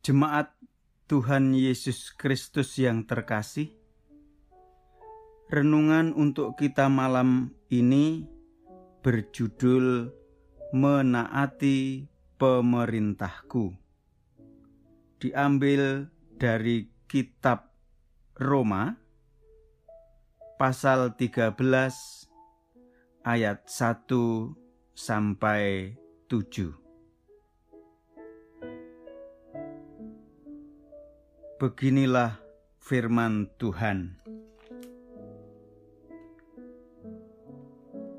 [0.00, 0.56] Jemaat
[1.12, 3.68] Tuhan Yesus Kristus yang terkasih,
[5.52, 8.24] renungan untuk kita malam ini
[9.04, 10.08] berjudul
[10.72, 12.08] "Menaati
[12.40, 13.76] Pemerintahku".
[15.20, 17.68] Diambil dari Kitab
[18.40, 18.96] Roma,
[20.56, 22.24] pasal 13,
[23.20, 24.56] ayat 1
[24.96, 25.92] sampai
[26.24, 26.89] 7.
[31.60, 32.40] Beginilah
[32.80, 34.16] firman Tuhan.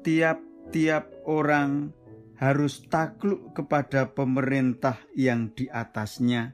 [0.06, 1.90] Tiap-tiap orang
[2.38, 6.54] harus takluk kepada pemerintah yang di atasnya,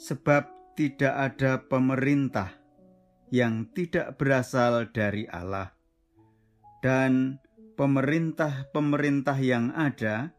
[0.00, 2.56] sebab tidak ada pemerintah
[3.28, 5.68] yang tidak berasal dari Allah,
[6.80, 7.44] dan
[7.76, 10.32] pemerintah-pemerintah yang ada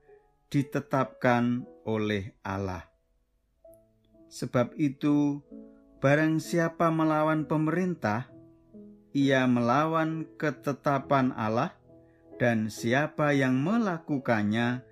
[0.49, 2.94] ditetapkan oleh Allah.
[4.36, 5.39] Sebab itu,
[6.03, 8.28] barang siapa melawan pemerintah,
[9.16, 11.72] ia melawan ketetapan Allah,
[12.36, 14.83] dan siapa yang melakukannya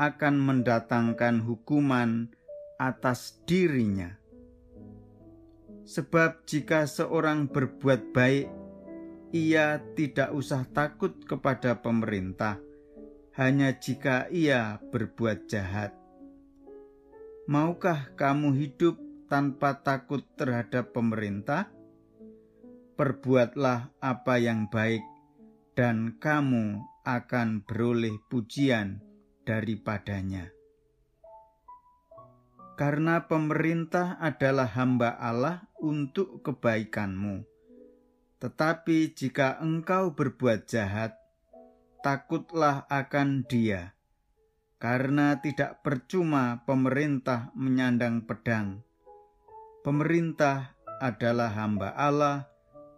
[0.00, 2.32] akan mendatangkan hukuman
[2.80, 4.16] atas dirinya.
[5.84, 8.48] Sebab jika seorang berbuat baik,
[9.36, 12.56] ia tidak usah takut kepada pemerintah,
[13.36, 16.05] hanya jika ia berbuat jahat
[17.46, 18.98] Maukah kamu hidup
[19.30, 21.70] tanpa takut terhadap pemerintah?
[22.98, 25.06] Perbuatlah apa yang baik,
[25.78, 28.98] dan kamu akan beroleh pujian
[29.46, 30.50] daripadanya.
[32.74, 37.46] Karena pemerintah adalah hamba Allah untuk kebaikanmu.
[38.42, 41.14] Tetapi jika engkau berbuat jahat,
[42.02, 43.95] takutlah akan Dia
[44.76, 48.84] karena tidak percuma pemerintah menyandang pedang.
[49.80, 52.50] Pemerintah adalah hamba Allah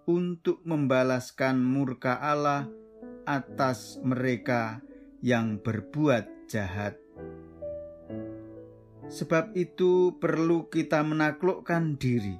[0.08, 2.66] untuk membalaskan murka Allah
[3.28, 4.80] atas mereka
[5.20, 6.97] yang berbuat jahat.
[9.08, 12.36] Sebab itu, perlu kita menaklukkan diri,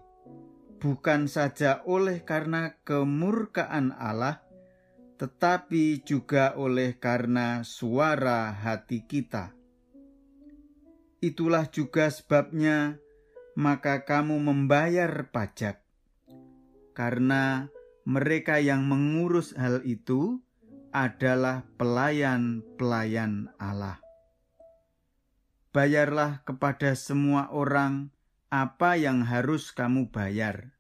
[0.81, 4.48] bukan saja oleh karena kemurkaan Allah,
[5.19, 9.51] tetapi juga oleh karena suara hati kita.
[11.19, 13.03] Itulah juga sebabnya,
[13.59, 15.83] maka kamu membayar pajak,
[16.95, 17.67] karena
[18.07, 20.39] mereka yang mengurus hal itu
[20.95, 23.99] adalah pelayan-pelayan Allah.
[25.75, 28.15] Bayarlah kepada semua orang
[28.49, 30.73] apa yang harus kamu bayar.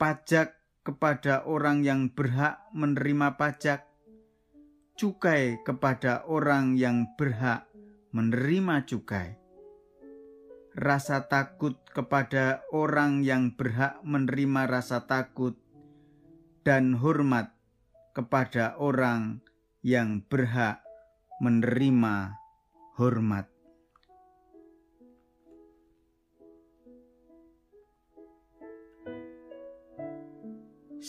[0.00, 3.88] Pajak kepada orang yang berhak menerima pajak,
[5.00, 7.64] cukai kepada orang yang berhak
[8.12, 9.40] menerima cukai,
[10.76, 15.56] rasa takut kepada orang yang berhak menerima rasa takut,
[16.68, 17.56] dan hormat
[18.12, 19.40] kepada orang
[19.80, 20.84] yang berhak
[21.40, 22.36] menerima
[23.00, 23.53] hormat.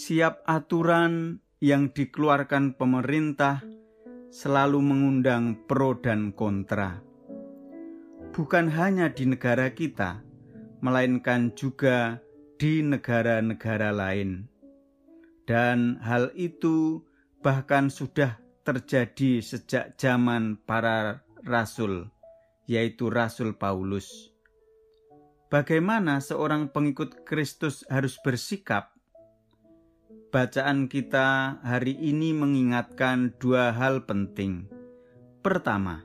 [0.06, 3.66] Siap aturan yang dikeluarkan pemerintah
[4.30, 7.02] selalu mengundang pro dan kontra.
[8.30, 10.22] Bukan hanya di negara kita,
[10.86, 12.22] melainkan juga
[12.62, 14.46] di negara-negara lain.
[15.50, 17.02] Dan hal itu
[17.42, 22.14] bahkan sudah terjadi sejak zaman para rasul,
[22.70, 24.30] yaitu Rasul Paulus.
[25.50, 28.94] Bagaimana seorang pengikut Kristus harus bersikap
[30.36, 34.68] Bacaan kita hari ini mengingatkan dua hal penting.
[35.40, 36.04] Pertama,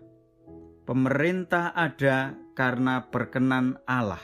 [0.87, 4.23] pemerintah ada karena perkenan Allah.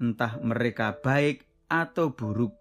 [0.00, 2.56] Entah mereka baik atau buruk,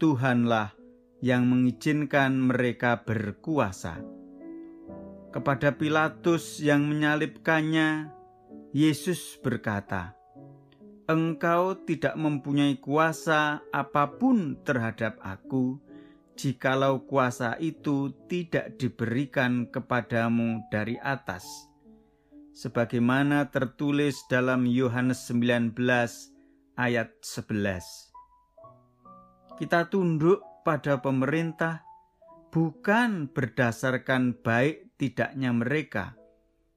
[0.00, 0.72] Tuhanlah
[1.20, 4.00] yang mengizinkan mereka berkuasa.
[5.28, 8.08] Kepada Pilatus yang menyalibkannya,
[8.72, 10.16] Yesus berkata,
[11.12, 15.76] engkau tidak mempunyai kuasa apa pun terhadap aku,
[16.34, 21.44] jikalau kuasa itu tidak diberikan kepadamu dari atas.
[22.52, 25.72] Sebagaimana tertulis dalam Yohanes 19
[26.76, 28.12] ayat 11.
[29.56, 31.84] Kita tunduk pada pemerintah
[32.52, 36.12] bukan berdasarkan baik tidaknya mereka,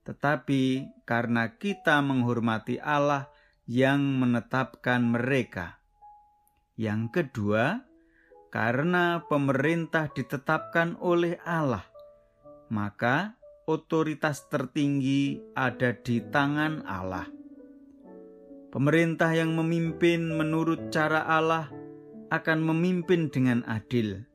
[0.08, 3.28] tetapi karena kita menghormati Allah
[3.66, 5.82] yang menetapkan mereka.
[6.78, 7.82] Yang kedua,
[8.54, 11.82] karena pemerintah ditetapkan oleh Allah,
[12.70, 13.34] maka
[13.66, 17.26] otoritas tertinggi ada di tangan Allah.
[18.70, 21.66] Pemerintah yang memimpin menurut cara Allah
[22.30, 24.26] akan memimpin dengan adil.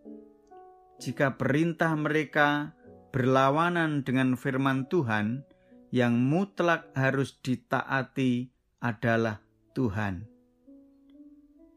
[1.00, 2.75] Jika perintah mereka
[3.16, 5.48] berlawanan dengan firman Tuhan,
[5.92, 9.39] yang mutlak harus ditaati adalah
[9.78, 10.25] Tuhan.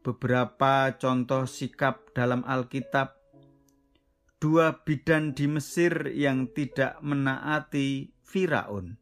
[0.01, 3.17] Beberapa contoh sikap dalam Alkitab
[4.41, 8.97] dua bidan di Mesir yang tidak menaati Firaun.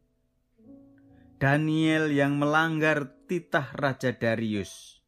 [1.36, 5.04] Daniel yang melanggar titah Raja Darius.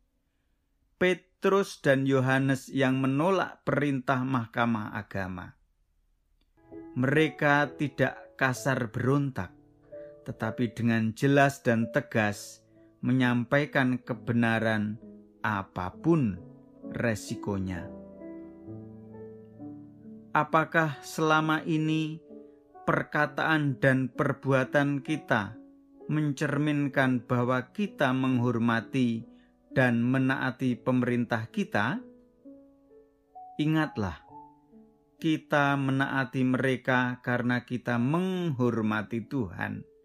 [1.01, 5.57] Petrus dan Yohanes yang menolak perintah Mahkamah Agama.
[6.97, 9.53] Mereka tidak kasar berontak,
[10.29, 12.66] tetapi dengan jelas dan tegas
[13.07, 14.99] menyampaikan kebenaran
[15.39, 16.43] apa pun
[16.91, 17.87] resikonya.
[20.35, 22.19] Apakah selama ini
[22.83, 25.55] perkataan dan perbuatan kita
[26.11, 29.23] mencerminkan bahwa kita menghormati
[29.71, 32.03] dan menaati pemerintah kita?
[33.57, 34.19] Ingatlah,
[35.23, 39.96] kita menaati mereka karena kita menghormati Tuhan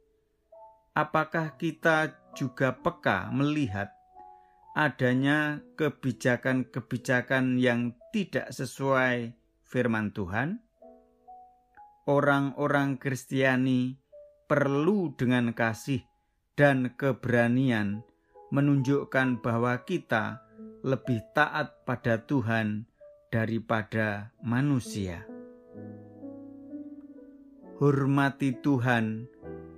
[0.91, 3.91] apakah kita juga peka melihat
[4.75, 10.59] adanya kebijakan-kebijakan yang tidak sesuai firman Tuhan?
[12.07, 13.95] Orang-orang Kristiani
[14.49, 16.03] perlu dengan kasih
[16.59, 18.03] dan keberanian
[18.51, 20.43] menunjukkan bahwa kita
[20.83, 22.83] lebih taat pada Tuhan
[23.31, 25.23] daripada manusia.
[27.79, 29.30] Hormati Tuhan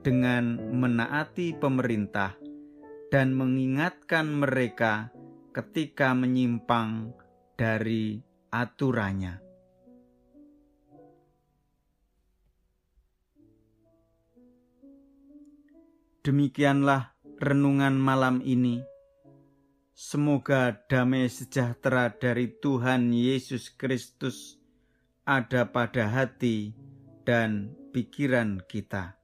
[0.04, 2.36] dengan menaati pemerintah
[3.08, 5.10] dan mengingatkan mereka
[5.56, 7.16] ketika menyimpang
[7.56, 8.20] dari
[8.52, 9.40] aturannya.
[16.24, 18.84] Demikianlah renungan malam ini.
[19.92, 24.58] Semoga damai sejahtera dari Tuhan Yesus Kristus
[25.24, 26.76] ada pada hati
[27.28, 29.23] dan pikiran kita.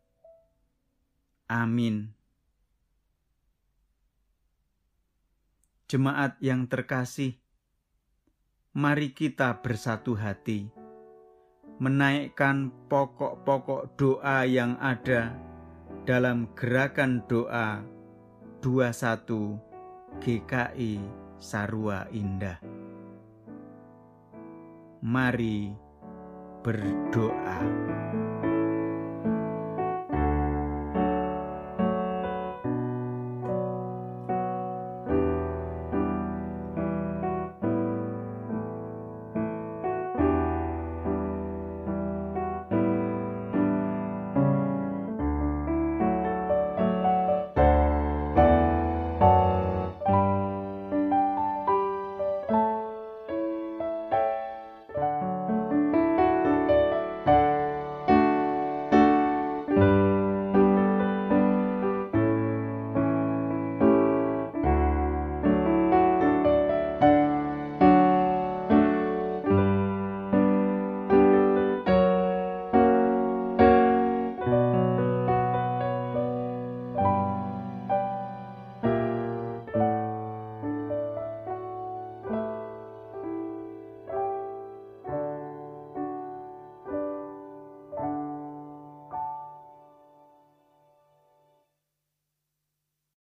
[1.50, 2.13] Amin.
[5.90, 7.42] Jemaat yang terkasih,
[8.78, 10.69] mari kita bersatu hati,
[11.81, 15.34] menaikkan pokok-pokok doa yang ada
[16.06, 17.81] dalam gerakan doa
[18.62, 19.57] 21
[20.22, 21.02] GKI
[21.42, 22.62] Sarua Indah.
[25.02, 25.74] Mari
[26.62, 27.60] berdoa.